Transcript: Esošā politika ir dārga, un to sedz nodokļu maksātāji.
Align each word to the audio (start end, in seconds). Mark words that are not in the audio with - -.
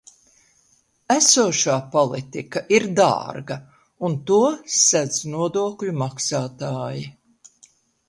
Esošā 1.15 1.75
politika 1.97 2.65
ir 2.79 2.87
dārga, 3.01 3.59
un 4.09 4.19
to 4.33 4.41
sedz 4.81 5.23
nodokļu 5.37 5.99
maksātāji. 6.05 7.09